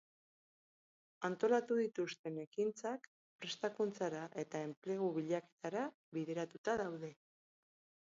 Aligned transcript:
Antolatu 1.27 1.75
dituzten 1.79 2.39
ekintzak 2.43 3.05
prestakuntzara 3.43 4.23
eta 4.45 4.63
enplegu-bilaketara 4.69 5.85
bideratuta 6.19 6.77
daude. 6.83 7.13